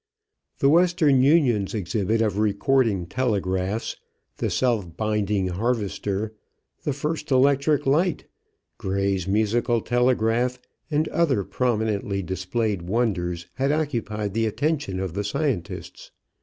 The 0.57 0.69
Western 0.69 1.21
Union's 1.21 1.75
exhibit 1.75 2.23
of 2.23 2.39
recording 2.39 3.05
telegraphs, 3.05 3.97
the 4.37 4.49
self 4.49 4.97
binding 4.97 5.49
harvester, 5.49 6.33
the 6.83 6.91
first 6.91 7.29
electric 7.29 7.85
light, 7.85 8.25
Gray's 8.79 9.27
musical 9.27 9.79
telegraph, 9.79 10.59
and 10.89 11.07
other 11.09 11.43
prominently 11.43 12.23
displayed 12.23 12.81
wonders 12.81 13.45
had 13.53 13.71
occupied 13.71 14.33
the 14.33 14.47
attention 14.47 14.99
of 14.99 15.13
the 15.13 15.23
scientists. 15.23 16.09